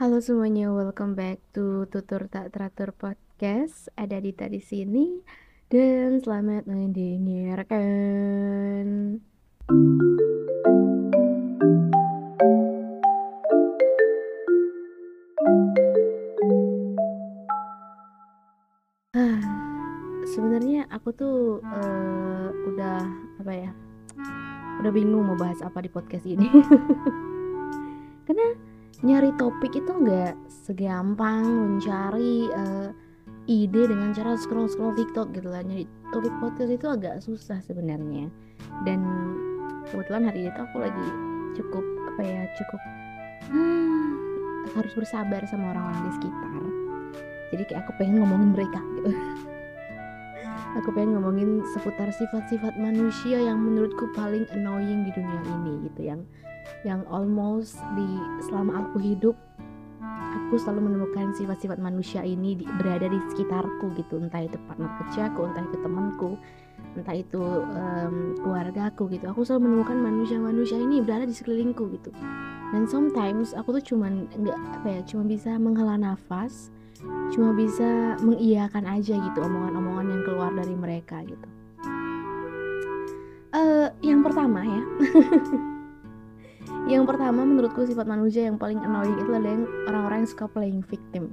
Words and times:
Halo 0.00 0.16
semuanya, 0.24 0.72
welcome 0.72 1.12
back 1.12 1.44
to 1.52 1.84
Tutur 1.92 2.24
Tak 2.24 2.56
Teratur 2.56 2.96
Podcast. 2.96 3.92
Ada 4.00 4.16
Dita 4.16 4.48
di 4.48 4.56
sini 4.56 5.20
dan 5.68 6.24
selamat 6.24 6.64
mendengarkan. 6.64 7.84
Ah, 19.12 19.40
sebenarnya 20.32 20.88
aku 20.88 21.12
tuh 21.12 21.60
uh, 21.60 22.48
udah 22.72 23.04
apa 23.44 23.52
ya? 23.52 23.68
Udah 24.80 24.92
bingung 24.96 25.28
mau 25.28 25.36
bahas 25.36 25.60
apa 25.60 25.84
di 25.84 25.92
podcast 25.92 26.24
ini. 26.24 26.48
Karena 28.24 28.69
nyari 29.00 29.32
topik 29.40 29.72
itu 29.72 29.88
nggak 29.88 30.36
segampang 30.48 31.44
mencari 31.44 32.52
uh, 32.52 32.92
ide 33.48 33.88
dengan 33.88 34.12
cara 34.12 34.36
scroll 34.36 34.68
scroll 34.68 34.92
TikTok 34.92 35.32
gitu 35.32 35.48
lah. 35.48 35.64
Nyari 35.64 35.88
topik 36.12 36.32
podcast 36.38 36.70
itu 36.70 36.86
agak 36.86 37.24
susah 37.24 37.58
sebenarnya. 37.64 38.28
Dan 38.84 39.00
kebetulan 39.88 40.28
hari 40.28 40.48
itu 40.48 40.60
aku 40.60 40.76
lagi 40.84 41.08
cukup 41.56 41.84
apa 42.12 42.20
ya 42.22 42.42
cukup 42.60 42.80
hmm, 43.50 44.08
harus 44.76 44.92
bersabar 44.94 45.42
sama 45.48 45.72
orang-orang 45.72 46.02
di 46.06 46.12
sekitar. 46.20 46.50
Jadi 47.50 47.62
kayak 47.66 47.80
aku 47.82 47.92
pengen 47.98 48.22
ngomongin 48.22 48.50
mereka 48.54 48.80
gitu. 49.00 49.10
Aku 50.78 50.94
pengen 50.94 51.18
ngomongin 51.18 51.66
seputar 51.74 52.14
sifat-sifat 52.14 52.78
manusia 52.78 53.42
yang 53.42 53.58
menurutku 53.58 54.06
paling 54.14 54.46
annoying 54.54 55.02
di 55.02 55.10
dunia 55.10 55.42
ini 55.58 55.90
gitu 55.90 56.00
yang 56.14 56.22
yang 56.84 57.04
almost 57.12 57.76
di 57.92 58.08
selama 58.48 58.86
aku 58.86 58.96
hidup 59.02 59.36
aku 60.30 60.58
selalu 60.58 60.90
menemukan 60.90 61.34
sifat-sifat 61.34 61.78
manusia 61.78 62.22
ini 62.22 62.58
di, 62.58 62.64
berada 62.78 63.06
di 63.06 63.18
sekitarku 63.30 63.94
gitu. 63.98 64.18
Entah 64.18 64.46
itu 64.46 64.58
partner 64.66 64.90
kerjaku 65.02 65.46
entah 65.46 65.64
itu 65.66 65.78
temanku 65.82 66.30
entah 66.98 67.14
itu 67.14 67.42
um, 67.70 68.34
keluargaku 68.40 69.06
gitu. 69.14 69.30
Aku 69.30 69.46
selalu 69.46 69.70
menemukan 69.70 69.96
manusia-manusia 70.00 70.78
ini 70.80 70.98
berada 71.04 71.28
di 71.28 71.34
sekelilingku 71.34 71.86
gitu. 72.00 72.10
Dan 72.70 72.86
sometimes 72.86 73.54
aku 73.54 73.78
tuh 73.78 73.94
cuman 73.94 74.26
nggak 74.30 74.58
apa 74.80 74.86
ya 74.88 75.00
cuma 75.06 75.22
bisa 75.26 75.54
menghela 75.58 75.98
nafas 75.98 76.70
cuma 77.32 77.56
bisa 77.56 78.20
mengiyakan 78.20 78.84
aja 78.84 79.16
gitu 79.16 79.38
omongan-omongan 79.40 80.06
yang 80.12 80.22
keluar 80.26 80.50
dari 80.52 80.74
mereka 80.76 81.24
gitu. 81.24 81.46
Uh, 83.50 83.90
yang 83.98 84.22
pertama 84.22 84.62
ya 84.62 84.82
yang 86.90 87.06
pertama 87.06 87.46
menurutku 87.46 87.86
sifat 87.86 88.06
manusia 88.08 88.50
yang 88.50 88.58
paling 88.58 88.82
annoying 88.82 89.14
itu 89.22 89.30
adalah 89.30 89.62
orang-orang 89.86 90.18
yang 90.26 90.30
suka 90.30 90.46
playing 90.50 90.82
victim. 90.82 91.30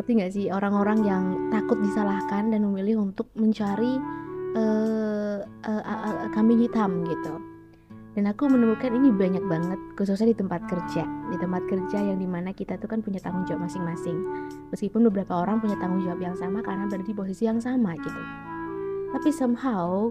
Ngerti 0.00 0.10
gak 0.16 0.32
sih? 0.32 0.46
Orang-orang 0.48 0.98
yang 1.04 1.24
takut 1.52 1.76
disalahkan 1.82 2.48
dan 2.48 2.64
memilih 2.64 3.02
untuk 3.04 3.28
mencari 3.36 4.00
uh, 4.56 5.44
uh, 5.44 5.82
uh, 5.84 6.28
kambing 6.32 6.62
hitam 6.62 7.04
gitu. 7.04 7.34
Dan 8.16 8.34
aku 8.34 8.50
menemukan 8.50 8.90
ini 8.90 9.14
banyak 9.14 9.44
banget 9.46 9.78
khususnya 9.94 10.34
di 10.34 10.36
tempat 10.38 10.66
kerja. 10.66 11.06
Di 11.30 11.36
tempat 11.38 11.62
kerja 11.70 11.98
yang 12.02 12.18
di 12.18 12.26
mana 12.26 12.50
kita 12.50 12.74
tuh 12.80 12.90
kan 12.90 12.98
punya 12.98 13.22
tanggung 13.22 13.46
jawab 13.46 13.70
masing-masing. 13.70 14.18
Meskipun 14.74 15.06
beberapa 15.06 15.38
orang 15.38 15.62
punya 15.62 15.78
tanggung 15.78 16.02
jawab 16.02 16.18
yang 16.18 16.34
sama 16.34 16.58
karena 16.64 16.90
berada 16.90 17.06
di 17.06 17.14
posisi 17.14 17.46
yang 17.46 17.62
sama 17.62 17.94
gitu. 17.94 18.22
Tapi 19.14 19.28
somehow 19.30 20.10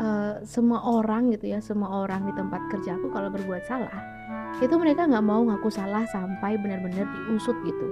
uh, 0.00 0.42
semua 0.46 0.82
orang 0.82 1.32
gitu 1.34 1.50
ya 1.52 1.58
semua 1.62 2.04
orang 2.04 2.26
di 2.28 2.32
tempat 2.34 2.60
kerjaku 2.70 3.10
kalau 3.12 3.28
berbuat 3.30 3.64
salah 3.66 4.14
itu 4.62 4.74
mereka 4.78 5.10
nggak 5.10 5.24
mau 5.26 5.42
ngaku 5.42 5.66
salah 5.66 6.06
sampai 6.06 6.54
benar-benar 6.54 7.02
diusut 7.10 7.58
gitu. 7.66 7.86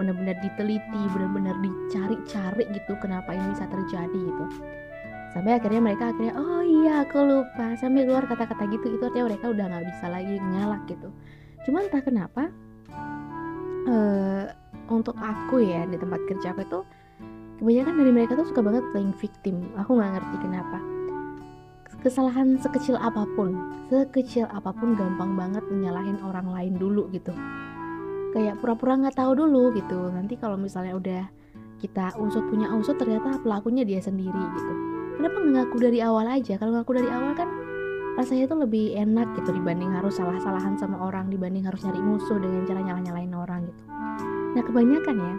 Benar-benar 0.00 0.34
diteliti 0.42 1.02
benar-benar 1.14 1.54
dicari-cari 1.62 2.64
gitu 2.74 2.98
kenapa 2.98 3.30
ini 3.38 3.54
bisa 3.54 3.70
terjadi 3.70 4.18
gitu. 4.18 4.44
Sampai 5.30 5.60
akhirnya 5.60 5.78
mereka 5.78 6.10
akhirnya 6.10 6.34
oh 6.34 6.62
iya 6.66 7.06
aku 7.06 7.22
lupa. 7.22 7.78
Sampai 7.78 8.02
keluar 8.02 8.26
kata-kata 8.26 8.66
gitu 8.66 8.98
itu 8.98 9.02
artinya 9.06 9.30
mereka 9.30 9.46
udah 9.54 9.64
nggak 9.70 9.84
bisa 9.94 10.06
lagi 10.10 10.34
ngelak 10.42 10.82
gitu. 10.90 11.08
Cuman 11.68 11.86
entah 11.86 12.02
kenapa 12.02 12.42
uh, 13.86 14.44
untuk 14.90 15.14
aku 15.22 15.62
ya 15.62 15.86
di 15.86 16.00
tempat 16.00 16.18
kerja 16.26 16.50
aku 16.50 16.66
itu 16.66 16.80
kebanyakan 17.62 17.94
dari 17.94 18.10
mereka 18.10 18.32
tuh 18.34 18.46
suka 18.50 18.58
banget 18.58 18.82
playing 18.90 19.14
victim. 19.14 19.70
Aku 19.78 19.94
nggak 19.94 20.18
ngerti 20.18 20.36
kenapa 20.42 20.97
kesalahan 21.98 22.54
sekecil 22.62 22.94
apa 22.94 23.26
pun 23.34 23.58
sekecil 23.90 24.46
apa 24.54 24.70
pun 24.70 24.94
gampang 24.94 25.34
banget 25.34 25.64
menyalahin 25.66 26.18
orang 26.22 26.46
lain 26.46 26.78
dulu 26.78 27.10
gitu. 27.10 27.34
Kayak 28.30 28.60
pura-pura 28.62 28.94
nggak 29.00 29.18
tahu 29.18 29.34
dulu 29.34 29.74
gitu. 29.74 30.12
Nanti 30.12 30.38
kalau 30.38 30.54
misalnya 30.54 30.94
udah 30.94 31.22
kita 31.82 32.14
usut 32.22 32.46
punya 32.46 32.70
usut 32.74 32.94
ternyata 32.98 33.42
pelakunya 33.42 33.82
dia 33.82 33.98
sendiri 33.98 34.42
gitu. 34.54 34.72
Kenapa 35.18 35.36
nggak 35.42 35.66
ngaku 35.66 35.76
dari 35.82 35.98
awal 35.98 36.26
aja? 36.30 36.54
Kalau 36.54 36.78
ngaku 36.78 36.92
dari 37.02 37.10
awal 37.10 37.34
kan 37.34 37.50
rasanya 38.18 38.50
tuh 38.50 38.66
lebih 38.66 38.98
enak 38.98 39.30
gitu 39.38 39.54
dibanding 39.54 39.94
harus 39.94 40.18
salah-salahan 40.18 40.74
sama 40.74 40.98
orang 40.98 41.30
dibanding 41.30 41.62
harus 41.66 41.86
nyari 41.86 42.02
musuh 42.02 42.38
dengan 42.38 42.66
cara 42.66 42.82
nyalah-nyalahin 42.82 43.34
orang 43.34 43.60
gitu. 43.66 43.82
Nah 44.54 44.62
kebanyakan 44.62 45.16
ya 45.18 45.34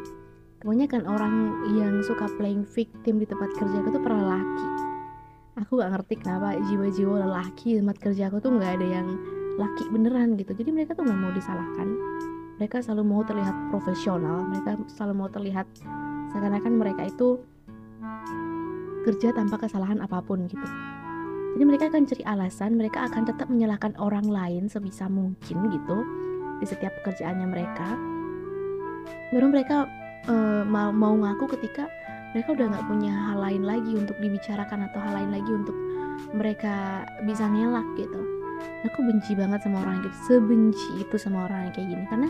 kebanyakan 0.59 1.03
orang 1.07 1.35
yang 1.75 2.03
suka 2.03 2.27
playing 2.35 2.67
victim 2.67 3.19
di 3.19 3.27
tempat 3.27 3.51
kerja 3.55 3.79
itu 3.79 3.99
para 3.99 4.19
laki 4.19 4.88
aku 5.59 5.79
gak 5.83 5.91
ngerti 5.91 6.13
kenapa 6.23 6.55
jiwa-jiwa 6.71 7.15
lelaki 7.27 7.77
tempat 7.79 7.97
kerja 7.99 8.31
aku 8.31 8.39
tuh 8.39 8.55
nggak 8.55 8.79
ada 8.79 8.87
yang 8.87 9.07
laki 9.59 9.83
beneran 9.91 10.39
gitu. 10.39 10.55
Jadi 10.55 10.69
mereka 10.71 10.95
tuh 10.95 11.03
nggak 11.03 11.19
mau 11.19 11.31
disalahkan. 11.35 11.87
Mereka 12.59 12.79
selalu 12.79 13.03
mau 13.03 13.21
terlihat 13.27 13.55
profesional. 13.71 14.47
Mereka 14.47 14.79
selalu 14.95 15.13
mau 15.19 15.29
terlihat 15.31 15.67
seakan-akan 16.31 16.73
mereka 16.79 17.07
itu 17.07 17.43
kerja 19.03 19.35
tanpa 19.35 19.59
kesalahan 19.59 19.99
apa 19.99 20.23
pun 20.23 20.47
gitu. 20.47 20.67
Jadi 21.55 21.63
mereka 21.65 21.91
akan 21.91 22.07
cari 22.07 22.23
alasan 22.23 22.71
mereka 22.79 23.09
akan 23.09 23.27
tetap 23.27 23.47
menyalahkan 23.51 23.91
orang 23.99 24.27
lain 24.29 24.71
sebisa 24.71 25.11
mungkin 25.11 25.57
gitu 25.73 25.97
di 26.63 26.65
setiap 26.67 26.93
pekerjaannya 27.01 27.47
mereka. 27.47 27.87
Baru 29.35 29.51
mereka 29.51 29.89
uh, 30.29 30.63
mau 30.69 31.15
ngaku 31.15 31.51
ketika 31.59 31.89
mereka 32.33 32.53
udah 32.53 32.65
nggak 32.69 32.85
punya 32.85 33.13
hal 33.33 33.39
lain 33.41 33.63
lagi 33.65 33.91
untuk 33.97 34.17
dibicarakan 34.21 34.85
atau 34.85 34.99
hal 35.01 35.13
lain 35.17 35.31
lagi 35.33 35.51
untuk 35.51 35.77
mereka 36.35 37.05
bisa 37.25 37.49
ngelak 37.49 37.87
gitu. 37.97 38.21
Aku 38.85 38.99
benci 39.01 39.33
banget 39.33 39.65
sama 39.65 39.81
orang 39.81 40.03
gitu 40.03 40.17
sebenci 40.29 40.89
itu 41.01 41.15
sama 41.17 41.49
orang 41.49 41.73
kayak 41.73 41.89
gini. 41.89 42.05
Karena 42.05 42.29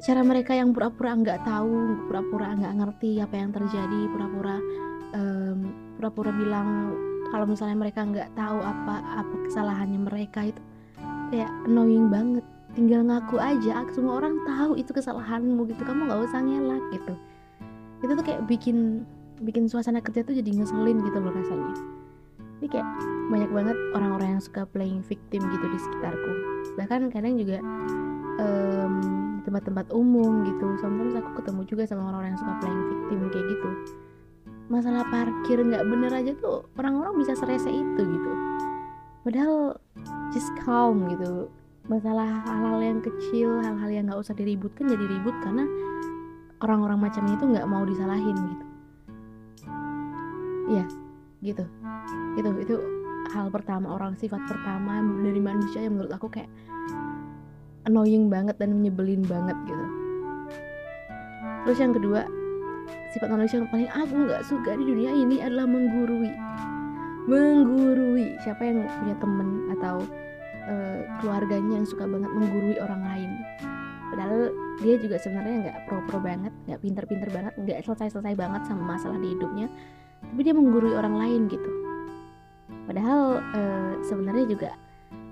cara 0.00 0.20
mereka 0.24 0.52
yang 0.56 0.72
pura-pura 0.72 1.12
nggak 1.20 1.44
tahu 1.44 1.72
pura-pura 2.08 2.56
nggak 2.56 2.74
ngerti 2.80 3.20
apa 3.20 3.34
yang 3.36 3.50
terjadi 3.52 4.00
pura-pura 4.12 4.56
um, 5.16 5.58
pura-pura 6.00 6.30
bilang 6.32 6.68
kalau 7.32 7.48
misalnya 7.48 7.76
mereka 7.76 8.04
nggak 8.04 8.30
tahu 8.36 8.60
apa 8.60 8.94
apa 9.20 9.34
kesalahannya 9.48 10.00
mereka 10.00 10.48
itu 10.48 10.60
kayak 11.28 11.50
annoying 11.68 12.08
banget. 12.08 12.44
Tinggal 12.74 13.06
ngaku 13.06 13.38
aja 13.38 13.86
semua 13.94 14.18
orang 14.18 14.40
tahu 14.48 14.80
itu 14.80 14.90
kesalahanmu 14.90 15.62
gitu. 15.68 15.82
Kamu 15.84 16.08
nggak 16.08 16.20
usah 16.24 16.40
ngelak 16.40 16.82
gitu 16.90 17.14
itu 18.04 18.12
tuh 18.12 18.24
kayak 18.24 18.44
bikin 18.44 19.08
bikin 19.40 19.64
suasana 19.66 20.04
kerja 20.04 20.22
tuh 20.22 20.36
jadi 20.36 20.50
ngeselin 20.60 21.00
gitu 21.00 21.18
loh 21.18 21.32
rasanya. 21.32 21.74
Ini 22.60 22.66
kayak 22.70 22.88
banyak 23.32 23.50
banget 23.50 23.76
orang-orang 23.96 24.28
yang 24.38 24.42
suka 24.44 24.68
playing 24.70 25.00
victim 25.04 25.42
gitu 25.48 25.66
di 25.72 25.78
sekitarku. 25.80 26.32
Bahkan 26.78 27.00
kadang 27.10 27.34
juga 27.40 27.58
um, 28.38 28.94
di 29.36 29.40
tempat-tempat 29.48 29.90
umum 29.90 30.44
gitu. 30.46 30.76
Sometimes 30.78 31.18
aku 31.18 31.42
ketemu 31.42 31.60
juga 31.66 31.82
sama 31.88 32.12
orang-orang 32.12 32.36
yang 32.36 32.40
suka 32.40 32.54
playing 32.62 32.84
victim 32.92 33.18
kayak 33.32 33.46
gitu. 33.48 33.70
Masalah 34.72 35.04
parkir 35.12 35.58
nggak 35.60 35.84
bener 35.84 36.12
aja 36.14 36.32
tuh 36.40 36.64
orang-orang 36.78 37.20
bisa 37.20 37.32
serese 37.36 37.68
itu 37.68 38.02
gitu. 38.04 38.32
Padahal 39.24 39.80
just 40.30 40.52
calm 40.62 41.08
gitu. 41.10 41.48
Masalah 41.84 42.40
hal-hal 42.48 42.80
yang 42.80 43.00
kecil 43.04 43.60
hal-hal 43.60 43.90
yang 43.92 44.08
nggak 44.08 44.20
usah 44.24 44.32
diributkan 44.32 44.88
jadi 44.88 45.04
ribut 45.04 45.36
karena 45.44 45.68
orang-orang 46.64 46.96
macam 46.96 47.28
itu 47.28 47.44
nggak 47.44 47.68
mau 47.68 47.84
disalahin 47.84 48.36
gitu. 48.36 48.66
Iya 50.72 50.84
gitu. 51.44 51.64
Itu 52.40 52.48
itu 52.56 52.76
hal 53.36 53.52
pertama 53.52 53.92
orang 53.92 54.16
sifat 54.16 54.40
pertama 54.48 55.04
dari 55.20 55.40
manusia 55.40 55.84
yang 55.84 56.00
menurut 56.00 56.12
aku 56.16 56.32
kayak 56.32 56.48
annoying 57.84 58.32
banget 58.32 58.56
dan 58.56 58.80
nyebelin 58.80 59.20
banget 59.28 59.56
gitu. 59.68 59.84
Terus 61.68 61.78
yang 61.80 61.92
kedua 61.92 62.24
sifat 63.12 63.28
manusia 63.28 63.60
yang 63.60 63.68
paling 63.68 63.90
aku 63.92 64.14
nggak 64.24 64.42
suka 64.48 64.72
di 64.76 64.84
dunia 64.88 65.12
ini 65.12 65.44
adalah 65.44 65.68
menggurui. 65.68 66.32
Menggurui. 67.28 68.36
Siapa 68.40 68.64
yang 68.64 68.84
punya 69.00 69.16
temen 69.20 69.48
atau 69.76 70.04
uh, 70.68 71.00
keluarganya 71.20 71.80
yang 71.80 71.88
suka 71.88 72.08
banget 72.08 72.28
menggurui 72.32 72.76
orang 72.80 73.00
lain? 73.04 73.30
Padahal 74.12 74.52
dia 74.82 74.94
juga 74.98 75.16
sebenarnya 75.22 75.56
nggak 75.68 75.78
pro-pro 75.86 76.18
banget 76.18 76.52
nggak 76.66 76.80
pinter-pinter 76.82 77.28
banget 77.30 77.54
nggak 77.60 77.78
selesai-selesai 77.86 78.34
banget 78.34 78.62
sama 78.66 78.98
masalah 78.98 79.18
di 79.22 79.34
hidupnya 79.34 79.70
tapi 80.24 80.40
dia 80.40 80.54
menggurui 80.56 80.96
orang 80.96 81.14
lain 81.20 81.52
gitu. 81.52 81.70
Padahal 82.88 83.44
e, 83.52 83.60
sebenarnya 84.08 84.44
juga 84.48 84.70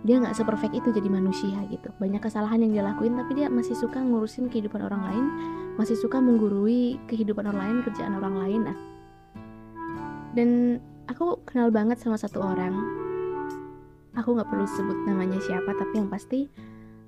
dia 0.04 0.18
nggak 0.20 0.36
seperfect 0.36 0.74
itu 0.76 0.88
jadi 0.92 1.08
manusia 1.08 1.58
gitu. 1.72 1.88
Banyak 1.96 2.20
kesalahan 2.22 2.60
yang 2.60 2.72
dia 2.76 2.84
lakuin 2.84 3.16
tapi 3.16 3.34
dia 3.40 3.48
masih 3.48 3.72
suka 3.74 3.98
ngurusin 3.98 4.52
kehidupan 4.52 4.84
orang 4.84 5.02
lain 5.10 5.24
masih 5.80 5.96
suka 5.96 6.20
menggurui 6.20 7.00
kehidupan 7.08 7.48
orang 7.48 7.60
lain 7.64 7.76
kerjaan 7.88 8.12
orang 8.20 8.36
lain 8.36 8.60
nah 8.68 8.76
dan 10.32 10.80
aku 11.08 11.40
kenal 11.44 11.68
banget 11.68 12.00
sama 12.00 12.16
satu 12.16 12.40
orang. 12.40 12.72
Aku 14.12 14.36
nggak 14.36 14.48
perlu 14.48 14.68
sebut 14.68 15.08
namanya 15.08 15.40
siapa 15.40 15.72
tapi 15.72 15.96
yang 15.96 16.08
pasti 16.12 16.52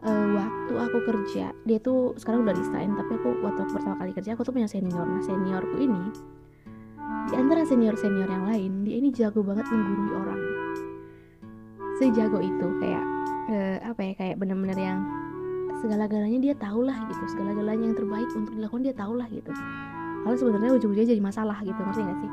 uh, 0.04 0.26
waktu 0.36 0.74
aku 0.76 0.98
kerja 1.08 1.50
dia 1.64 1.78
tuh 1.80 2.12
sekarang 2.20 2.44
udah 2.44 2.54
resign 2.54 2.92
tapi 2.94 3.16
aku 3.16 3.40
waktu 3.40 3.60
aku 3.64 3.72
pertama 3.80 3.96
kali 3.98 4.12
kerja 4.12 4.30
aku 4.36 4.42
tuh 4.44 4.54
punya 4.54 4.68
senior. 4.68 5.04
Nah 5.08 5.22
seniorku 5.24 5.76
ini 5.80 6.04
di 7.32 7.34
antara 7.36 7.64
senior 7.64 7.96
senior 7.96 8.28
yang 8.28 8.44
lain 8.44 8.84
dia 8.84 8.96
ini 9.00 9.08
jago 9.10 9.40
banget 9.40 9.64
menggurui 9.68 10.12
orang. 10.14 10.40
Sejago 11.94 12.38
itu 12.42 12.66
kayak 12.82 13.04
uh, 13.48 13.76
apa 13.86 14.00
ya 14.02 14.12
kayak 14.18 14.36
bener-bener 14.36 14.76
yang 14.76 14.98
segala-galanya 15.80 16.40
dia 16.40 16.54
tahu 16.56 16.86
lah 16.86 16.96
gitu 17.12 17.24
segala-galanya 17.36 17.92
yang 17.92 17.96
terbaik 17.96 18.28
untuk 18.32 18.52
dilakukan 18.56 18.82
dia 18.84 18.94
tahu 18.96 19.14
lah 19.20 19.28
gitu. 19.32 19.52
Kalau 20.24 20.36
sebenarnya 20.40 20.72
ujung-ujungnya 20.80 21.12
jadi 21.12 21.20
masalah 21.20 21.60
gitu 21.60 21.76
ngerti 21.76 22.00
gak 22.00 22.18
sih? 22.24 22.30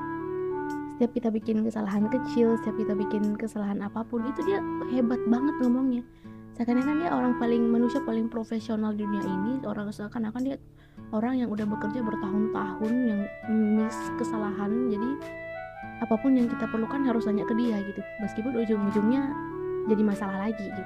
Setiap 0.95 1.11
kita 1.11 1.29
bikin 1.33 1.57
kesalahan 1.67 2.07
kecil 2.07 2.55
setiap 2.61 2.75
kita 2.79 2.93
bikin 2.95 3.35
kesalahan 3.35 3.83
apa 3.83 4.05
pun 4.07 4.23
itu 4.23 4.39
dia 4.47 4.63
hebat 4.95 5.19
banget 5.27 5.55
ngomongnya 5.59 6.05
seakan-akan 6.61 7.01
dia 7.01 7.09
orang 7.09 7.41
paling 7.41 7.73
manusia 7.73 7.97
paling 8.05 8.29
profesional 8.29 8.93
di 8.93 9.01
dunia 9.01 9.25
ini 9.25 9.65
orang 9.65 9.89
seakan-akan 9.89 10.45
dia 10.45 10.61
orang 11.09 11.41
yang 11.41 11.49
udah 11.49 11.65
bekerja 11.65 12.05
bertahun-tahun 12.05 12.93
yang 13.09 13.21
miss 13.49 13.97
kesalahan. 14.21 14.69
Jadi 14.93 15.09
apa 16.05 16.13
pun 16.21 16.37
yang 16.37 16.45
kita 16.45 16.69
perlukan 16.69 17.01
harus 17.01 17.25
tanya 17.25 17.49
ke 17.49 17.57
dia 17.57 17.81
gitu. 17.81 18.05
Meskipun 18.21 18.53
ujung-ujungnya 18.61 19.33
jadi 19.89 20.05
masalah 20.05 20.37
lagi 20.45 20.61
gitu. 20.61 20.83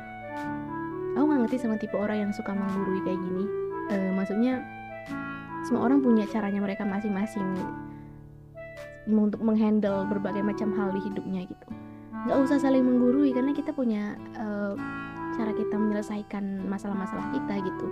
Aku 1.20 1.28
nggak 1.28 1.40
ngerti 1.44 1.58
sama 1.60 1.76
tipe 1.76 2.00
orang 2.00 2.24
yang 2.24 2.32
suka 2.32 2.56
menggurui 2.56 3.04
kayak 3.04 3.20
gini. 3.20 3.44
E, 3.92 3.96
maksudnya 4.16 4.64
semua 5.68 5.92
orang 5.92 6.00
punya 6.00 6.24
caranya 6.32 6.64
mereka 6.64 6.88
masing-masing 6.88 7.44
untuk 9.12 9.44
menghandle 9.44 10.08
berbagai 10.08 10.40
macam 10.40 10.72
hal 10.80 10.96
di 10.96 11.04
hidupnya 11.04 11.44
gitu. 11.44 11.68
Nggak 12.32 12.38
usah 12.48 12.64
saling 12.64 12.88
menggurui 12.88 13.36
karena 13.36 13.52
kita 13.52 13.76
punya 13.76 14.16
e, 14.40 14.48
cara 15.36 15.52
kita 15.52 15.76
menyelesaikan 15.76 16.66
masalah-masalah 16.66 17.36
kita 17.36 17.62
gitu. 17.62 17.88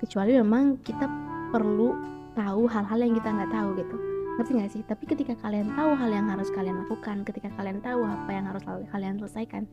Kecuali 0.00 0.38
memang 0.38 0.80
kita 0.80 1.06
perlu 1.50 1.92
tahu 2.38 2.70
hal-hal 2.70 2.98
yang 3.02 3.14
kita 3.18 3.28
nggak 3.28 3.52
tahu 3.52 3.68
gitu. 3.76 3.96
Ngerti 4.38 4.50
gak 4.56 4.72
sih? 4.72 4.82
Tapi 4.86 5.04
ketika 5.04 5.34
kalian 5.44 5.74
tahu 5.76 5.92
hal 5.98 6.08
yang 6.08 6.30
harus 6.32 6.48
kalian 6.54 6.86
lakukan 6.86 7.26
ketika 7.28 7.52
kalian 7.60 7.82
tahu 7.84 8.06
apa 8.06 8.30
yang 8.32 8.46
harus 8.48 8.62
kalian 8.88 9.20
selesaikan 9.20 9.68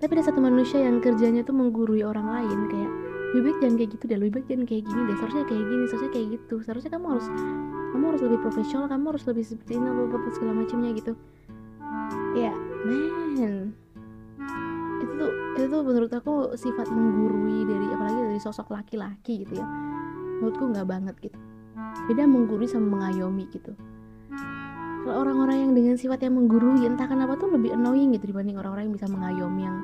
tapi 0.00 0.16
ada 0.16 0.32
satu 0.32 0.40
manusia 0.40 0.80
yang 0.80 0.96
kerjanya 1.04 1.44
tuh 1.44 1.52
menggurui 1.52 2.00
orang 2.00 2.24
lain 2.24 2.72
kayak 2.72 2.90
lebih 3.30 3.52
baik 3.52 3.56
jangan 3.60 3.76
kayak 3.76 3.90
gitu 3.92 4.04
deh 4.08 4.18
lebih 4.18 4.32
baik 4.40 4.46
jangan 4.48 4.64
kayak 4.64 4.82
gini 4.88 5.00
deh 5.04 5.16
seharusnya 5.20 5.44
kayak 5.44 5.64
gini 5.68 5.84
seharusnya 5.84 6.10
kayak 6.10 6.28
gitu 6.32 6.54
seharusnya 6.64 6.90
kamu 6.96 7.06
harus 7.12 7.26
kamu 7.92 8.04
harus 8.08 8.22
lebih 8.24 8.38
profesional 8.40 8.86
kamu 8.88 9.04
harus 9.12 9.24
lebih 9.28 9.44
seperti 9.44 9.72
ini 9.76 9.88
segala 10.32 10.52
macamnya 10.56 10.90
gitu. 10.96 11.12
Ya 12.32 12.52
man. 12.88 13.36
itu 13.36 13.44
tuh 13.44 13.89
itu 15.70 15.86
menurut 15.86 16.10
aku 16.10 16.58
sifat 16.58 16.90
menggurui 16.90 17.62
dari 17.62 17.86
apalagi 17.94 18.18
dari 18.26 18.40
sosok 18.42 18.74
laki-laki 18.74 19.46
gitu 19.46 19.62
ya. 19.62 19.66
Menurutku 20.42 20.66
nggak 20.66 20.86
banget 20.90 21.14
gitu. 21.22 21.38
Beda 22.10 22.26
menggurui 22.26 22.66
sama 22.66 22.98
mengayomi 22.98 23.46
gitu. 23.54 23.70
Kalau 25.06 25.22
orang-orang 25.22 25.70
yang 25.70 25.72
dengan 25.78 25.94
sifat 25.94 26.26
yang 26.26 26.34
menggurui 26.34 26.90
entah 26.90 27.06
kenapa 27.06 27.38
tuh 27.38 27.54
lebih 27.54 27.78
annoying 27.78 28.10
gitu 28.18 28.34
dibanding 28.34 28.58
orang-orang 28.58 28.90
yang 28.90 28.94
bisa 28.98 29.06
mengayomi 29.06 29.62
yang 29.62 29.78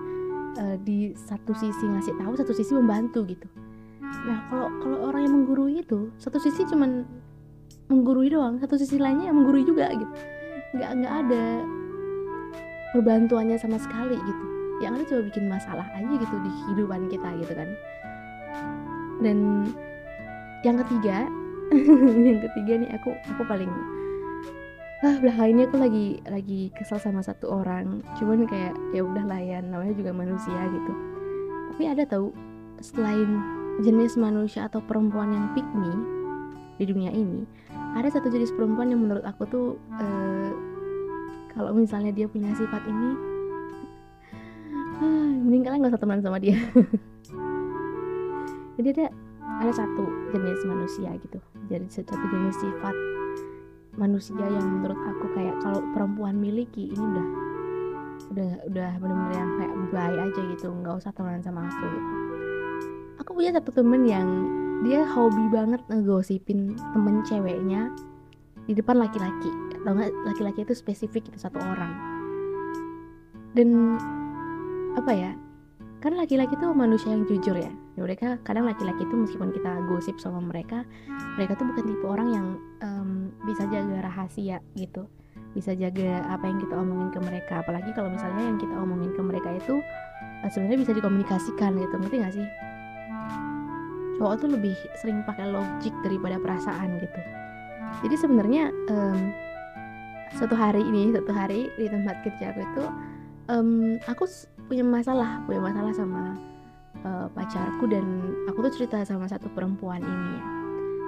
uh, 0.59 0.77
di 0.83 1.15
satu 1.15 1.55
sisi 1.55 1.87
ngasih 1.87 2.19
tahu 2.19 2.35
satu 2.35 2.51
sisi 2.51 2.75
membantu 2.75 3.23
gitu. 3.23 3.47
Nah 4.03 4.51
kalau 4.51 4.75
kalau 4.83 4.99
orang 5.07 5.31
yang 5.31 5.35
menggurui 5.39 5.87
itu 5.87 6.11
satu 6.19 6.43
sisi 6.43 6.67
cuman 6.67 7.07
menggurui 7.87 8.27
doang 8.27 8.59
satu 8.59 8.75
sisi 8.75 8.99
lainnya 8.99 9.31
yang 9.31 9.39
menggurui 9.39 9.63
juga 9.63 9.87
gitu. 9.95 10.15
Nggak 10.75 10.91
nggak 10.99 11.15
ada 11.15 11.45
perbantuannya 12.91 13.55
sama 13.55 13.79
sekali 13.79 14.19
gitu 14.19 14.56
yang 14.85 14.97
ada 14.97 15.05
coba 15.09 15.23
bikin 15.33 15.45
masalah 15.49 15.87
aja 15.97 16.13
gitu 16.17 16.37
di 16.45 16.51
kehidupan 16.51 17.09
kita 17.09 17.29
gitu 17.41 17.53
kan. 17.57 17.69
Dan 19.25 19.39
yang 20.65 20.77
ketiga 20.85 21.27
yang 22.29 22.41
ketiga 22.43 22.73
nih 22.85 22.91
aku 22.97 23.17
aku 23.33 23.43
paling 23.49 23.71
ah 25.05 25.13
belakangan 25.21 25.53
ini 25.53 25.63
aku 25.69 25.77
lagi 25.77 26.07
lagi 26.29 26.61
kesel 26.77 27.01
sama 27.01 27.21
satu 27.25 27.63
orang. 27.63 28.05
Cuman 28.21 28.45
kayak 28.45 28.77
ya 28.93 29.05
udah 29.05 29.25
layan 29.25 29.73
namanya 29.73 29.95
juga 29.97 30.13
manusia 30.13 30.61
gitu. 30.73 30.93
Tapi 31.73 31.83
ada 31.89 32.05
tau 32.05 32.33
selain 32.81 33.41
jenis 33.85 34.17
manusia 34.17 34.69
atau 34.69 34.81
perempuan 34.81 35.33
yang 35.33 35.47
pick 35.53 35.69
me 35.77 35.93
di 36.77 36.85
dunia 36.85 37.09
ini 37.09 37.45
ada 37.97 38.13
satu 38.13 38.29
jenis 38.29 38.53
perempuan 38.53 38.93
yang 38.93 39.01
menurut 39.01 39.25
aku 39.25 39.49
tuh 39.49 39.69
uh, 39.97 40.53
kalau 41.57 41.73
misalnya 41.73 42.13
dia 42.13 42.29
punya 42.29 42.53
sifat 42.53 42.85
ini 42.85 43.36
mending 45.47 45.63
kalian 45.65 45.85
gak 45.85 45.93
usah 45.97 46.03
teman 46.03 46.21
sama 46.25 46.39
dia. 46.41 46.57
Jadi 48.77 48.89
ada 48.93 49.07
ada 49.63 49.73
satu 49.73 50.05
jenis 50.37 50.61
manusia 50.69 51.11
gitu. 51.17 51.41
Jadi 51.73 51.87
satu 51.89 52.13
jenis 52.13 52.57
sifat 52.61 52.97
manusia 53.97 54.37
yang 54.37 54.67
menurut 54.81 55.01
aku 55.09 55.33
kayak 55.33 55.57
kalau 55.65 55.81
perempuan 55.97 56.37
miliki 56.37 56.93
ini 56.93 57.01
udah 57.01 57.27
udah 58.37 58.51
udah 58.69 58.91
benar-benar 59.01 59.33
yang 59.33 59.51
kayak 59.57 59.75
baik 59.93 60.19
aja 60.29 60.41
gitu. 60.53 60.67
Nggak 60.69 60.95
usah 61.01 61.11
temenan 61.17 61.41
sama 61.41 61.65
aku 61.65 61.85
gitu. 61.89 62.11
Aku 63.25 63.31
punya 63.33 63.51
satu 63.57 63.73
temen 63.73 64.05
yang 64.05 64.29
dia 64.85 65.09
hobi 65.09 65.49
banget 65.49 65.81
ngegosipin 65.89 66.77
temen 66.93 67.25
ceweknya 67.25 67.89
di 68.69 68.77
depan 68.77 69.01
laki-laki. 69.01 69.51
Atau 69.81 69.97
laki-laki 70.29 70.69
itu 70.69 70.77
spesifik 70.77 71.33
itu 71.33 71.39
satu 71.41 71.57
orang. 71.57 71.97
Dan 73.57 73.97
apa 74.97 75.13
ya? 75.13 75.33
Kan 76.01 76.17
laki-laki 76.17 76.57
tuh 76.61 76.73
manusia 76.73 77.13
yang 77.13 77.25
jujur 77.29 77.57
ya. 77.57 77.73
Mereka 77.97 78.45
kadang 78.45 78.69
laki-laki 78.69 79.05
itu 79.05 79.17
meskipun 79.17 79.53
kita 79.53 79.81
gosip 79.89 80.21
sama 80.21 80.45
mereka 80.45 80.85
mereka 81.41 81.57
tuh 81.57 81.69
bukan 81.73 81.85
tipe 81.89 82.05
orang 82.05 82.29
yang 82.33 82.47
um, 82.85 83.11
bisa 83.49 83.65
jaga 83.69 84.05
rahasia 84.05 84.61
gitu. 84.77 85.09
Bisa 85.57 85.73
jaga 85.73 86.21
apa 86.29 86.45
yang 86.49 86.61
kita 86.61 86.77
omongin 86.77 87.09
ke 87.13 87.21
mereka. 87.25 87.65
Apalagi 87.65 87.91
kalau 87.97 88.13
misalnya 88.13 88.45
yang 88.45 88.59
kita 88.61 88.75
omongin 88.77 89.13
ke 89.17 89.23
mereka 89.25 89.49
itu 89.57 89.81
uh, 90.45 90.49
sebenarnya 90.53 90.79
bisa 90.85 90.93
dikomunikasikan 90.93 91.71
gitu. 91.81 91.95
Ngerti 91.97 92.17
gak 92.21 92.35
sih? 92.37 92.47
Cowok 94.17 94.35
tuh 94.41 94.49
lebih 94.53 94.77
sering 95.01 95.21
pakai 95.25 95.49
logik 95.49 95.93
daripada 96.05 96.41
perasaan 96.41 97.01
gitu. 97.01 97.21
Jadi 98.05 98.17
sebenarnya 98.21 98.73
um, 98.93 99.33
suatu 100.37 100.57
hari 100.57 100.85
ini 100.85 101.13
suatu 101.17 101.33
hari 101.33 101.73
di 101.81 101.89
tempat 101.89 102.21
kerja 102.21 102.53
aku 102.53 102.61
itu 102.61 102.85
um, 103.49 103.97
aku 104.07 104.25
punya 104.67 104.85
masalah 104.85 105.43
punya 105.47 105.63
masalah 105.63 105.93
sama 105.95 106.35
uh, 107.07 107.27
pacarku 107.33 107.87
dan 107.87 108.05
aku 108.51 108.67
tuh 108.67 108.73
cerita 108.83 109.03
sama 109.07 109.31
satu 109.31 109.47
perempuan 109.51 110.03
ini. 110.03 110.31
Ya 110.37 110.57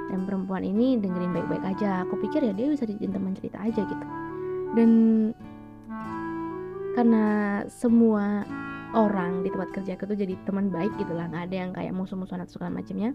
dan 0.08 0.24
perempuan 0.24 0.64
ini 0.64 0.96
dengerin 0.96 1.36
baik-baik 1.36 1.64
aja. 1.76 2.02
Aku 2.08 2.16
pikir 2.16 2.40
ya 2.40 2.52
dia 2.56 2.72
bisa 2.72 2.88
dijadiin 2.88 3.12
teman 3.12 3.36
cerita 3.36 3.60
aja 3.60 3.84
gitu. 3.84 4.06
Dan 4.72 4.90
karena 6.96 7.24
semua 7.68 8.42
orang 8.96 9.44
di 9.44 9.52
tempat 9.52 9.70
kerja 9.76 9.94
aku 10.00 10.08
tuh 10.08 10.16
jadi 10.16 10.34
teman 10.48 10.72
baik 10.72 10.96
gitu 10.96 11.12
lah. 11.12 11.28
Nggak 11.28 11.44
ada 11.52 11.56
yang 11.56 11.70
kayak 11.76 11.92
musuh-musuhan 11.92 12.42
atau 12.42 12.56
segala 12.56 12.80
macamnya 12.80 13.12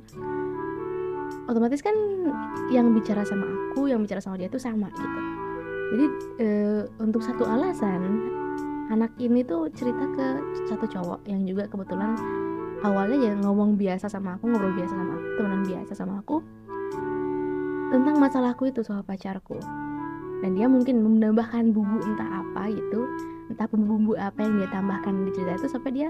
otomatis 1.43 1.83
kan 1.83 1.91
yang 2.71 2.93
bicara 2.95 3.25
sama 3.27 3.43
aku 3.43 3.91
yang 3.91 4.00
bicara 4.05 4.21
sama 4.23 4.39
dia 4.39 4.47
tuh 4.47 4.62
sama 4.62 4.88
gitu. 4.93 5.19
Jadi 5.93 6.05
e, 6.39 6.47
untuk 7.03 7.19
satu 7.19 7.43
alasan 7.43 8.01
anak 8.91 9.11
ini 9.21 9.45
tuh 9.45 9.71
cerita 9.71 10.03
ke 10.11 10.27
satu 10.67 10.85
cowok 10.89 11.23
yang 11.29 11.47
juga 11.47 11.69
kebetulan 11.71 12.19
awalnya 12.83 13.31
ya 13.31 13.33
ngomong 13.39 13.79
biasa 13.79 14.11
sama 14.11 14.35
aku 14.35 14.51
ngobrol 14.51 14.75
biasa 14.75 14.91
sama 14.91 15.13
aku 15.15 15.27
temenan 15.39 15.63
biasa 15.63 15.91
sama 15.95 16.13
aku 16.19 16.37
tentang 17.93 18.17
masalahku 18.17 18.63
itu 18.67 18.81
soal 18.81 19.05
pacarku. 19.05 19.61
Dan 20.43 20.59
dia 20.59 20.67
mungkin 20.67 20.99
menambahkan 20.99 21.71
bumbu 21.71 22.03
entah 22.03 22.43
apa 22.43 22.67
gitu 22.67 23.07
entah 23.47 23.69
bumbu-bumbu 23.69 24.19
apa 24.19 24.43
yang 24.43 24.59
dia 24.59 24.67
tambahkan 24.73 25.13
di 25.23 25.31
cerita 25.31 25.55
itu 25.61 25.67
sampai 25.71 25.91
dia 25.93 26.09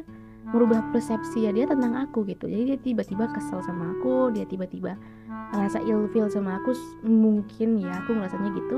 merubah 0.50 0.82
persepsi 0.90 1.46
ya 1.46 1.52
dia 1.54 1.70
tentang 1.70 1.94
aku 1.94 2.26
gitu. 2.26 2.50
Jadi 2.50 2.74
dia 2.74 2.78
tiba-tiba 2.82 3.30
kesel 3.30 3.62
sama 3.62 3.94
aku 3.94 4.34
dia 4.34 4.48
tiba-tiba 4.50 4.98
rasa 5.54 5.78
ilfeel 5.86 6.34
sama 6.34 6.58
aku 6.58 6.74
mungkin 7.06 7.78
ya 7.78 7.94
aku 8.02 8.18
ngerasanya 8.18 8.50
gitu. 8.58 8.78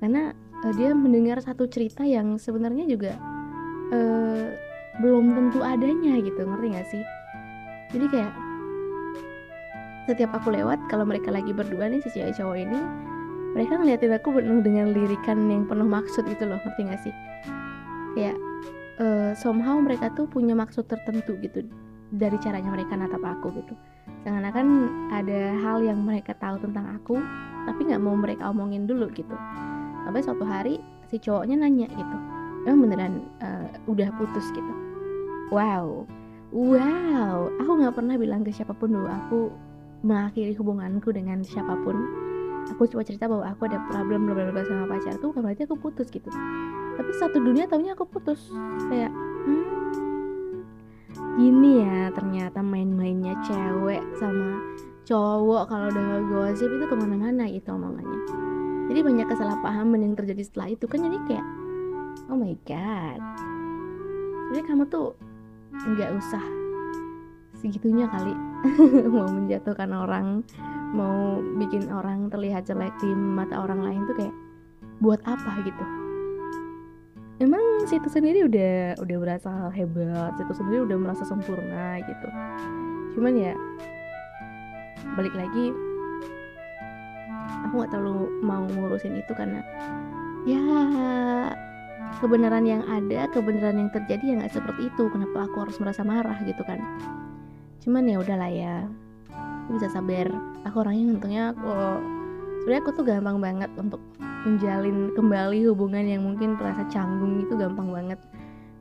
Karena 0.00 0.32
uh, 0.62 0.72
dia 0.74 0.94
mendengar 0.94 1.38
satu 1.42 1.66
cerita 1.66 2.06
yang 2.06 2.38
sebenarnya 2.38 2.86
juga 2.86 3.12
uh, 3.90 4.46
belum 5.02 5.34
tentu 5.34 5.60
adanya 5.64 6.20
gitu 6.22 6.40
ngerti 6.46 6.66
gak 6.74 6.88
sih? 6.88 7.02
Jadi 7.92 8.06
kayak 8.08 8.32
setiap 10.10 10.34
aku 10.34 10.50
lewat 10.50 10.82
kalau 10.90 11.06
mereka 11.06 11.30
lagi 11.30 11.54
berdua 11.54 11.86
nih 11.86 12.02
si 12.02 12.10
cewek 12.10 12.34
cowok 12.34 12.58
ini 12.58 12.80
mereka 13.52 13.76
ngeliatin 13.76 14.16
aku 14.16 14.32
penuh 14.32 14.64
dengan 14.64 14.96
lirikan 14.96 15.44
yang 15.46 15.68
penuh 15.68 15.84
maksud 15.86 16.24
itu 16.26 16.42
loh 16.46 16.58
ngerti 16.62 16.80
gak 16.88 17.00
sih? 17.04 17.14
Kayak 18.16 18.36
uh, 19.02 19.32
somehow 19.36 19.76
mereka 19.78 20.12
tuh 20.14 20.26
punya 20.28 20.56
maksud 20.56 20.88
tertentu 20.88 21.36
gitu 21.42 21.64
dari 22.12 22.36
caranya 22.40 22.72
mereka 22.72 22.96
natap 22.96 23.24
aku 23.24 23.52
gitu. 23.56 23.74
Seakan-akan 24.22 24.66
ada 25.10 25.56
hal 25.64 25.82
yang 25.82 26.04
mereka 26.04 26.36
tahu 26.36 26.60
tentang 26.60 26.96
aku 26.96 27.16
tapi 27.62 27.86
nggak 27.86 28.02
mau 28.02 28.18
mereka 28.18 28.50
omongin 28.50 28.90
dulu 28.90 29.06
gitu 29.14 29.34
sampai 30.06 30.20
suatu 30.22 30.44
hari 30.44 30.74
si 31.08 31.20
cowoknya 31.20 31.60
nanya 31.60 31.86
gitu. 31.92 32.16
Emang 32.66 32.80
beneran 32.86 33.14
uh, 33.42 33.66
udah 33.90 34.08
putus 34.16 34.46
gitu? 34.54 34.72
Wow. 35.50 36.06
Wow. 36.54 37.50
Aku 37.60 37.70
nggak 37.80 37.96
pernah 37.96 38.14
bilang 38.16 38.46
ke 38.46 38.54
siapa 38.54 38.72
pun 38.76 38.94
dulu 38.94 39.08
aku 39.08 39.50
mengakhiri 40.06 40.54
hubunganku 40.56 41.10
dengan 41.10 41.42
siapa 41.42 41.74
pun. 41.82 41.96
Aku 42.70 42.86
cuma 42.86 43.02
cerita 43.02 43.26
bahwa 43.26 43.50
aku 43.50 43.66
ada 43.66 43.82
problem 43.90 44.30
bla 44.30 44.48
bla 44.48 44.62
sama 44.62 44.86
pacarku 44.86 45.34
bukan 45.34 45.42
berarti 45.42 45.66
aku 45.66 45.76
putus 45.76 46.06
gitu. 46.08 46.30
Tapi 46.94 47.10
satu 47.18 47.42
dunia 47.42 47.66
tahunya 47.66 47.98
aku 47.98 48.06
putus. 48.06 48.54
Kayak 48.86 49.10
hmm, 49.10 50.62
gini 51.36 51.82
ya 51.82 52.12
ternyata 52.14 52.62
main-mainnya 52.62 53.34
cewek 53.42 54.04
sama 54.20 54.60
cowok 55.02 55.66
kalau 55.66 55.86
udah 55.90 56.04
ngegosip 56.14 56.70
itu 56.70 56.84
ke 56.86 56.94
mana-mana 56.94 57.44
itu 57.50 57.68
omongannya 57.72 58.41
jadi 58.92 59.08
banyak 59.08 59.24
kesalahpahaman 59.24 60.04
yang 60.04 60.12
terjadi 60.12 60.44
setelah 60.44 60.68
itu 60.76 60.84
kan 60.84 61.00
jadi 61.00 61.18
kayak 61.24 61.46
oh 62.28 62.36
my 62.36 62.52
god. 62.68 63.20
Jadi 64.52 64.60
kamu 64.68 64.84
tuh 64.92 65.16
nggak 65.72 66.12
usah 66.12 66.44
segitunya 67.56 68.04
kali. 68.12 68.36
Mau 69.16 69.32
menjatuhkan 69.32 69.88
orang 69.96 70.44
mau 70.92 71.40
bikin 71.56 71.88
orang 71.88 72.28
terlihat 72.28 72.68
jelek 72.68 72.92
di 73.00 73.08
mata 73.16 73.64
orang 73.64 73.80
lain 73.80 74.04
tuh 74.04 74.12
kayak 74.12 74.34
buat 75.00 75.24
apa 75.24 75.64
gitu? 75.64 75.84
Emang 77.40 77.88
situ 77.88 78.12
sendiri 78.12 78.44
udah 78.44 79.00
udah 79.00 79.16
berasa 79.16 79.72
hebat 79.72 80.36
situ 80.36 80.52
sendiri 80.52 80.84
udah 80.84 81.00
merasa 81.00 81.24
sempurna 81.24 81.96
gitu. 82.04 82.28
Cuman 83.16 83.40
ya 83.40 83.56
balik 85.16 85.32
lagi 85.32 85.72
aku 87.66 87.72
nggak 87.82 87.92
terlalu 87.94 88.28
mau 88.42 88.64
ngurusin 88.66 89.18
itu 89.18 89.32
karena 89.32 89.62
ya 90.42 90.62
kebenaran 92.18 92.66
yang 92.66 92.82
ada 92.86 93.30
kebenaran 93.30 93.78
yang 93.86 93.90
terjadi 93.94 94.22
ya 94.22 94.34
nggak 94.42 94.52
seperti 94.52 94.90
itu. 94.90 95.04
Kenapa 95.10 95.46
aku 95.48 95.56
harus 95.66 95.76
merasa 95.78 96.02
marah 96.02 96.38
gitu 96.44 96.62
kan? 96.66 96.82
Cuman 97.82 98.06
ya 98.06 98.20
udahlah 98.20 98.50
ya 98.50 98.74
aku 99.66 99.78
bisa 99.80 99.88
sabar. 99.90 100.28
Aku 100.68 100.82
orangnya 100.82 101.18
untungnya 101.18 101.42
aku 101.54 101.70
sebenarnya 102.62 102.80
aku 102.82 102.90
tuh 102.94 103.04
gampang 103.06 103.38
banget 103.42 103.70
untuk 103.78 104.02
menjalin 104.42 105.14
kembali 105.14 105.70
hubungan 105.70 106.02
yang 106.02 106.22
mungkin 106.26 106.58
terasa 106.58 106.82
canggung 106.90 107.42
itu 107.42 107.54
gampang 107.54 107.90
banget. 107.90 108.18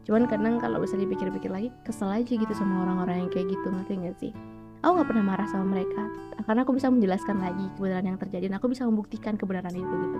Cuman 0.01 0.25
kadang 0.25 0.57
kalau 0.57 0.81
bisa 0.81 0.97
dipikir-pikir 0.97 1.53
lagi 1.53 1.69
kesel 1.85 2.09
aja 2.09 2.33
gitu 2.33 2.53
sama 2.57 2.89
orang-orang 2.89 3.25
yang 3.25 3.29
kayak 3.29 3.53
gitu 3.53 3.69
ngerti 3.69 3.93
gak 4.01 4.17
sih 4.17 4.33
aku 4.81 4.91
nggak 4.97 5.09
pernah 5.13 5.25
marah 5.25 5.47
sama 5.50 5.77
mereka 5.77 6.03
karena 6.41 6.65
aku 6.65 6.73
bisa 6.73 6.89
menjelaskan 6.89 7.38
lagi 7.38 7.65
kebenaran 7.77 8.05
yang 8.13 8.17
terjadi 8.17 8.50
dan 8.50 8.57
aku 8.57 8.67
bisa 8.73 8.83
membuktikan 8.89 9.38
kebenaran 9.38 9.73
itu 9.77 9.93
gitu. 9.93 10.19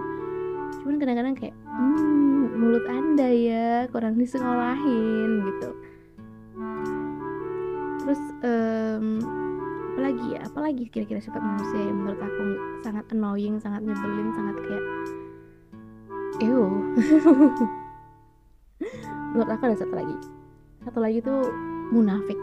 Cuman 0.86 0.96
kadang-kadang 1.02 1.36
kayak 1.36 1.56
hmm, 1.66 2.62
mulut 2.62 2.86
anda 2.88 3.28
ya 3.28 3.90
kurang 3.90 4.22
disekolahin 4.22 5.30
gitu. 5.50 5.70
Terus 8.06 8.22
um, 8.46 9.06
apalagi 9.92 10.26
ya 10.34 10.40
apalagi 10.46 10.84
kira-kira 10.94 11.20
sifat 11.20 11.42
manusia 11.42 11.82
yang 11.82 11.98
menurut 11.98 12.22
aku 12.22 12.44
sangat 12.86 13.06
annoying 13.12 13.58
sangat 13.60 13.82
nyebelin 13.82 14.30
sangat 14.38 14.56
kayak 14.62 14.86
ew. 16.46 16.62
Menurut 19.32 19.48
aku 19.48 19.64
ada 19.70 19.78
satu 19.80 19.94
lagi. 19.96 20.16
Satu 20.84 21.00
lagi 21.00 21.18
tuh 21.22 21.48
munafik. 21.94 22.40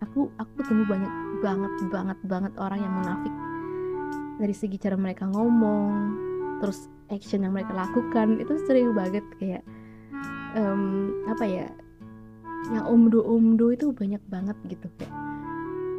Aku 0.00 0.32
aku 0.40 0.52
ketemu 0.58 0.82
banyak 0.88 1.12
banget 1.40 1.72
banget 1.88 2.18
banget 2.24 2.52
orang 2.60 2.80
yang 2.80 2.94
munafik. 2.94 3.34
Dari 4.40 4.54
segi 4.56 4.76
cara 4.80 4.96
mereka 4.96 5.28
ngomong 5.28 5.88
terus 6.60 6.88
action 7.08 7.44
yang 7.44 7.56
mereka 7.56 7.72
lakukan 7.72 8.38
itu 8.40 8.52
sering 8.68 8.92
banget 8.92 9.24
kayak 9.40 9.64
um, 10.54 11.12
apa 11.26 11.44
ya 11.44 11.66
yang 12.70 12.84
omdo 12.86 13.24
omdo 13.24 13.72
itu 13.72 13.90
banyak 13.90 14.20
banget 14.28 14.56
gitu 14.68 14.86
kayak 15.00 15.12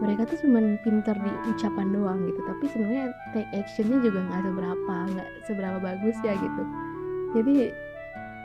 mereka 0.01 0.25
tuh 0.25 0.38
cuman 0.45 0.81
pinter 0.81 1.13
di 1.13 1.31
ucapan 1.53 1.93
doang 1.93 2.25
gitu 2.25 2.41
tapi 2.45 2.63
sebenarnya 2.74 3.05
take 3.38 3.50
actionnya 3.53 3.98
juga 4.01 4.19
nggak 4.25 4.41
seberapa 4.50 4.95
nggak 5.13 5.29
seberapa 5.45 5.77
bagus 5.77 6.17
ya 6.25 6.33
gitu. 6.38 6.63
Jadi 7.31 7.55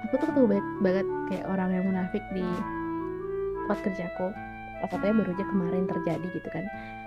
aku 0.04 0.14
tuh 0.20 0.26
ketemu 0.28 0.46
banyak 0.46 0.68
banget 0.84 1.06
kayak 1.32 1.46
orang 1.48 1.70
yang 1.72 1.84
munafik 1.88 2.24
di 2.36 2.44
tempat 3.64 3.78
kerjaku 3.82 4.28
salah 4.80 4.90
satunya 4.92 5.14
baru 5.16 5.30
aja 5.32 5.44
kemarin 5.48 5.84
terjadi 5.88 6.26
gitu 6.32 6.48
kan. 6.52 6.64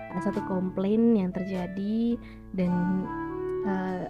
Ada 0.09 0.33
satu 0.33 0.41
komplain 0.49 1.13
yang 1.13 1.29
terjadi 1.29 2.17
dan 2.57 2.73
uh, 3.65 4.09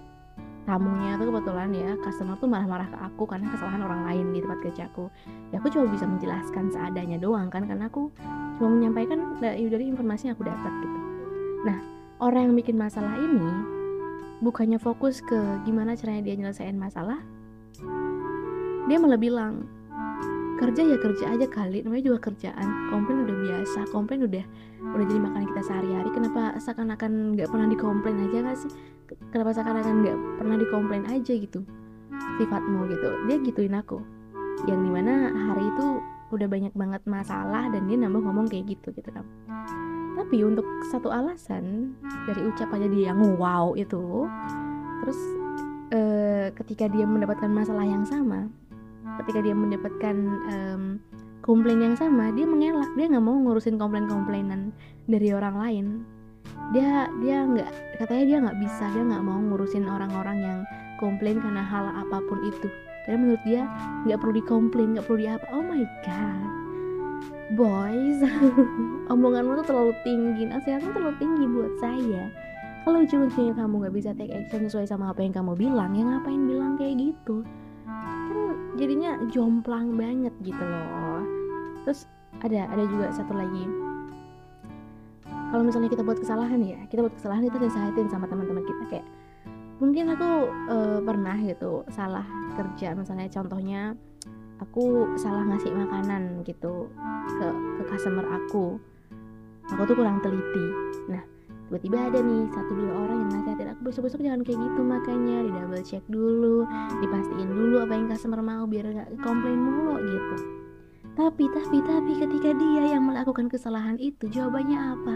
tamunya 0.70 1.18
tuh 1.18 1.34
kebetulan 1.34 1.70
ya 1.74 1.98
customer 2.06 2.38
tuh 2.38 2.46
marah-marah 2.46 2.86
ke 2.94 2.98
aku 3.02 3.26
karena 3.26 3.50
kesalahan 3.50 3.82
orang 3.82 4.02
lain 4.06 4.26
di 4.38 4.40
tempat 4.46 4.60
kerjaku 4.70 5.10
ya 5.50 5.58
aku 5.58 5.74
cuma 5.74 5.90
bisa 5.90 6.06
menjelaskan 6.06 6.70
seadanya 6.70 7.18
doang 7.18 7.50
kan 7.50 7.66
karena 7.66 7.90
aku 7.90 8.14
cuma 8.62 8.78
menyampaikan 8.78 9.42
dari, 9.42 9.66
dari 9.66 9.90
informasi 9.90 10.30
yang 10.30 10.38
aku 10.38 10.46
dapat 10.46 10.74
gitu. 10.86 11.00
Nah 11.66 11.78
orang 12.22 12.54
yang 12.54 12.56
bikin 12.56 12.78
masalah 12.78 13.18
ini 13.18 13.50
bukannya 14.46 14.78
fokus 14.78 15.26
ke 15.26 15.40
gimana 15.66 15.98
caranya 15.98 16.22
dia 16.22 16.36
nyelesain 16.38 16.78
masalah 16.78 17.18
dia 18.86 18.98
malah 19.02 19.18
bilang 19.18 19.66
kerja 20.60 20.82
ya 20.84 20.98
kerja 21.00 21.26
aja 21.32 21.48
kali. 21.48 21.82
Namanya 21.88 22.04
juga 22.12 22.20
kerjaan. 22.30 22.68
Komplain 22.92 23.24
udah 23.24 23.38
biasa. 23.48 23.80
Komplain 23.96 24.22
udah 24.28 24.44
udah 24.84 25.06
jadi 25.08 25.20
makanan 25.24 25.48
kita 25.56 25.62
sehari-hari. 25.64 26.10
Kenapa 26.12 26.42
seakan-akan 26.60 27.12
nggak 27.40 27.48
pernah 27.48 27.68
dikomplain 27.72 28.18
aja 28.28 28.38
gak 28.44 28.58
sih? 28.60 28.72
Kenapa 29.32 29.56
seakan-akan 29.56 29.94
nggak 30.04 30.18
pernah 30.38 30.56
dikomplain 30.60 31.04
aja 31.08 31.34
gitu? 31.34 31.64
Sifatmu 32.38 32.92
gitu. 32.92 33.10
Dia 33.32 33.38
gituin 33.40 33.76
aku. 33.80 34.04
Yang 34.68 34.80
di 34.84 34.92
mana 34.92 35.32
hari 35.32 35.64
itu 35.64 36.04
udah 36.30 36.46
banyak 36.46 36.74
banget 36.78 37.02
masalah 37.10 37.72
dan 37.74 37.90
dia 37.90 37.98
nambah 37.98 38.22
ngomong 38.22 38.52
kayak 38.52 38.76
gitu 38.76 38.92
gitu 38.94 39.10
kan. 39.10 39.26
Tapi 40.20 40.44
untuk 40.44 40.68
satu 40.92 41.10
alasan 41.10 41.96
dari 42.28 42.44
ucapannya 42.44 42.92
dia 42.92 43.16
yang 43.16 43.24
wow 43.40 43.72
itu 43.74 44.28
terus 45.00 45.20
eh, 45.96 46.52
ketika 46.60 46.92
dia 46.92 47.08
mendapatkan 47.08 47.48
masalah 47.48 47.88
yang 47.88 48.04
sama 48.04 48.52
ketika 49.18 49.40
dia 49.42 49.56
mendapatkan 49.56 50.16
um, 50.52 50.84
komplain 51.50 51.82
yang 51.82 51.96
sama 51.98 52.30
dia 52.36 52.46
mengelak. 52.46 52.94
Dia 52.94 53.10
nggak 53.10 53.26
mau 53.26 53.38
ngurusin 53.42 53.82
komplain-komplainan 53.82 54.70
dari 55.10 55.34
orang 55.34 55.56
lain. 55.58 55.86
Dia 56.76 57.10
dia 57.24 57.42
nggak 57.48 57.98
katanya 57.98 58.26
dia 58.30 58.38
nggak 58.46 58.58
bisa 58.62 58.84
dia 58.94 59.04
nggak 59.04 59.24
mau 59.26 59.40
ngurusin 59.42 59.90
orang-orang 59.90 60.38
yang 60.38 60.60
komplain 61.02 61.42
karena 61.42 61.66
hal 61.66 61.90
apa 61.90 62.22
pun 62.30 62.40
itu. 62.46 62.70
Karena 63.08 63.18
menurut 63.26 63.44
dia 63.48 63.62
nggak 64.06 64.20
perlu 64.22 64.34
dikomplain 64.38 64.90
nggak 64.94 65.06
perlu 65.10 65.20
diapa 65.26 65.46
oh 65.50 65.64
my 65.66 65.84
god. 66.06 66.52
Boys 67.58 68.22
omonganmu 69.14 69.58
tuh 69.64 69.74
terlalu 69.74 69.94
tinggi 70.06 70.46
nasihatmu 70.46 70.94
terlalu 70.94 71.18
tinggi 71.18 71.46
buat 71.50 71.74
saya. 71.82 72.30
Kalau 72.86 73.04
ujung-ujungnya 73.04 73.54
kamu 73.58 73.74
nggak 73.86 73.96
bisa 73.98 74.10
take 74.14 74.34
action 74.38 74.70
sesuai 74.70 74.86
sama 74.86 75.10
apa 75.12 75.26
yang 75.26 75.34
kamu 75.34 75.58
bilang 75.58 75.98
ya 75.98 76.06
ngapain 76.06 76.42
bilang 76.46 76.78
kayak 76.78 76.96
gitu 76.96 77.42
jadinya 78.80 79.20
jomplang 79.28 80.00
banget 80.00 80.32
gitu 80.40 80.64
loh. 80.64 81.28
Terus 81.84 82.08
ada 82.40 82.72
ada 82.72 82.84
juga 82.88 83.12
satu 83.12 83.36
lagi. 83.36 83.68
Kalau 85.50 85.64
misalnya 85.66 85.90
kita 85.92 86.06
buat 86.06 86.22
kesalahan 86.22 86.62
ya 86.64 86.80
kita 86.88 87.04
buat 87.04 87.16
kesalahan 87.20 87.50
itu 87.52 87.58
disahitin 87.60 88.08
sama 88.08 88.26
teman-teman 88.32 88.64
kita. 88.64 88.84
Kayak 88.88 89.08
mungkin 89.84 90.16
aku 90.16 90.32
uh, 90.72 91.00
pernah 91.04 91.36
gitu 91.44 91.84
salah 91.92 92.24
kerja 92.56 92.96
misalnya 92.96 93.28
contohnya 93.32 93.82
aku 94.60 95.16
salah 95.16 95.44
ngasih 95.48 95.72
makanan 95.72 96.44
gitu 96.48 96.88
ke 97.36 97.48
ke 97.52 97.82
customer 97.92 98.24
aku. 98.32 98.80
Aku 99.70 99.82
tuh 99.86 99.96
kurang 99.98 100.24
teliti. 100.24 100.66
Nah 101.12 101.22
tiba-tiba 101.68 101.98
ada 102.10 102.20
nih 102.24 102.48
satu 102.56 102.72
dua 102.74 102.94
orang 103.06 103.19
nasihatin 103.30 103.70
aku 103.72 103.82
besok-besok 103.90 104.20
jangan 104.26 104.42
kayak 104.42 104.60
gitu 104.60 104.82
makanya 104.82 105.38
di 105.46 105.52
double 105.54 105.84
check 105.86 106.04
dulu 106.10 106.66
dipastiin 107.00 107.50
dulu 107.50 107.76
apa 107.86 107.94
yang 107.96 108.08
customer 108.10 108.42
mau 108.42 108.66
biar 108.66 108.86
nggak 108.90 109.10
komplain 109.22 109.60
mulu 109.62 109.96
gitu. 110.02 110.36
Tapi 111.20 111.46
tapi 111.52 111.78
tapi 111.84 112.12
ketika 112.16 112.50
dia 112.56 112.84
yang 112.96 113.04
melakukan 113.04 113.52
kesalahan 113.52 114.00
itu 114.00 114.32
jawabannya 114.32 114.78
apa? 114.80 115.16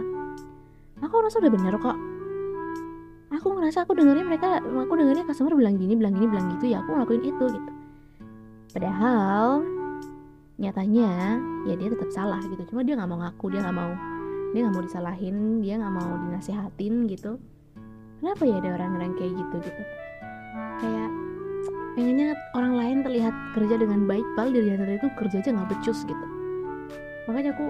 Aku 1.03 1.13
ngerasa 1.19 1.39
udah 1.43 1.51
bener 1.51 1.75
kok. 1.79 1.97
Aku 3.33 3.47
ngerasa 3.57 3.83
aku 3.83 3.97
dengerin 3.97 4.25
mereka 4.29 4.61
aku 4.61 4.93
dengerin 4.93 5.25
customer 5.25 5.57
bilang 5.57 5.75
gini 5.75 5.97
bilang 5.97 6.13
gini 6.13 6.27
bilang 6.29 6.47
gitu 6.59 6.71
ya 6.71 6.83
aku 6.83 6.93
ngelakuin 6.93 7.23
itu 7.23 7.45
gitu. 7.49 7.71
Padahal 8.73 9.63
nyatanya 10.61 11.41
ya 11.65 11.73
dia 11.75 11.89
tetap 11.91 12.09
salah 12.13 12.39
gitu. 12.45 12.63
Cuma 12.69 12.85
dia 12.85 12.95
nggak 12.99 13.09
mau 13.09 13.19
ngaku 13.23 13.45
dia 13.51 13.63
nggak 13.63 13.77
mau 13.77 13.91
dia 14.53 14.59
nggak 14.69 14.75
mau 14.77 14.85
disalahin 14.85 15.65
dia 15.65 15.81
nggak 15.81 15.93
mau 15.97 16.11
dinasehatin 16.29 16.93
gitu 17.09 17.41
kenapa 18.23 18.47
ya 18.47 18.55
ada 18.63 18.69
orang-orang 18.79 19.11
kayak 19.19 19.35
gitu 19.35 19.55
gitu? 19.67 19.83
Kayak 20.79 21.09
pengennya 21.99 22.29
orang 22.55 22.73
lain 22.79 22.97
terlihat 23.03 23.35
kerja 23.51 23.75
dengan 23.75 24.07
baik 24.07 24.23
padahal 24.39 24.55
diri 24.55 24.79
sendiri 24.79 24.95
itu 24.95 25.09
kerja 25.19 25.35
aja 25.43 25.49
nggak 25.51 25.69
becus 25.75 25.99
gitu. 26.07 26.25
Makanya 27.27 27.51
aku 27.51 27.67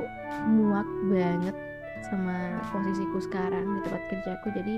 muak 0.53 0.85
banget 1.09 1.57
sama 2.05 2.61
posisiku 2.69 3.17
sekarang 3.17 3.65
di 3.65 3.79
tempat 3.81 4.01
kerjaku 4.13 4.47
jadi 4.53 4.75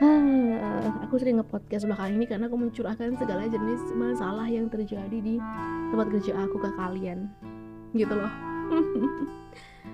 ah, 0.00 0.88
aku 1.04 1.20
sering 1.20 1.44
nge-podcast 1.44 1.84
belakangan 1.84 2.12
ini 2.16 2.24
karena 2.24 2.48
aku 2.48 2.56
mencurahkan 2.56 3.20
segala 3.20 3.44
jenis 3.52 3.84
masalah 3.92 4.48
yang 4.48 4.72
terjadi 4.72 5.18
di 5.20 5.36
tempat 5.92 6.08
kerja 6.08 6.32
aku 6.40 6.56
ke 6.56 6.72
kalian. 6.72 7.28
Gitu 7.92 8.16
loh 8.16 8.32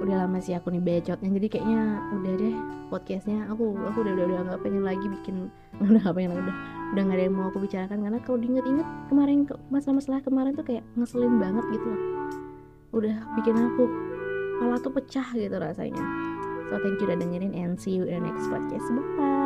udah 0.00 0.24
lama 0.24 0.40
sih 0.40 0.56
aku 0.56 0.72
nih 0.72 0.80
becotnya 0.80 1.28
jadi 1.36 1.48
kayaknya 1.52 1.80
udah 2.16 2.32
deh 2.40 2.56
podcastnya. 2.88 3.46
Aku 3.52 3.76
aku 3.76 3.98
udah 4.02 4.12
udah 4.16 4.24
udah 4.26 4.38
nggak 4.50 4.60
pengen 4.64 4.82
lagi 4.82 5.06
bikin 5.06 5.52
udah 5.84 6.00
nggak 6.00 6.16
pengen 6.16 6.32
udah 6.34 6.56
udah 6.96 7.02
nggak 7.06 7.16
ada 7.20 7.24
yang 7.28 7.34
mau 7.36 7.46
aku 7.52 7.58
bicarakan. 7.62 7.98
Karena 8.02 8.18
kalau 8.24 8.38
diinget-inget 8.40 8.88
kemarin 9.12 9.38
masalah-masalah 9.68 10.20
kemarin 10.24 10.52
tuh 10.56 10.66
kayak 10.66 10.84
ngeselin 10.96 11.36
banget 11.36 11.64
gitu 11.70 11.86
loh. 11.86 12.02
Udah 12.96 13.16
bikin 13.38 13.54
aku 13.54 13.84
kepala 14.58 14.76
tuh 14.80 14.92
pecah 14.92 15.28
gitu 15.36 15.56
rasanya. 15.56 16.04
So 16.72 16.78
thank 16.80 16.98
you 17.02 17.06
udah 17.06 17.18
dengerin 17.18 17.52
and 17.54 17.76
see 17.76 17.94
you 17.94 18.08
in 18.08 18.18
the 18.18 18.22
next 18.24 18.46
podcast. 18.48 18.86
Bye 18.92 19.39